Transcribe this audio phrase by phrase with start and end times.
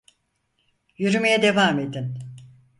[0.97, 2.17] Yürümeye devam edin.